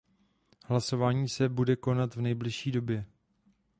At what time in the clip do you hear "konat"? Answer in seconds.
1.75-2.15